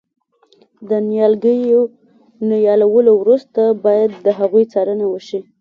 [0.89, 1.81] د نیالګیو
[2.49, 5.39] نیالولو وروسته باید د هغوی څارنه وشي.